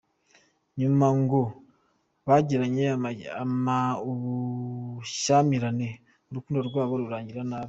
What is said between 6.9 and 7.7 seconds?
rurangira nabi.